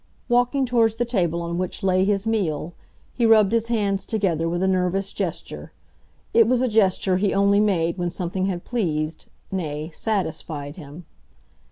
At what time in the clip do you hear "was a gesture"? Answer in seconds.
6.47-7.17